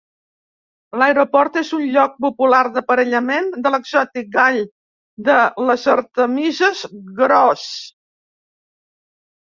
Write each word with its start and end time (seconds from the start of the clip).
L'aeroport 1.01 1.59
és 1.61 1.69
un 1.79 1.83
lloc 1.97 2.15
popular 2.25 2.63
d'aparellament 2.79 3.53
de 3.67 3.73
l'exòtic 3.77 4.33
gall 4.39 4.59
de 5.31 5.39
les 5.71 5.89
artemises 5.97 6.85
gros. 7.25 7.71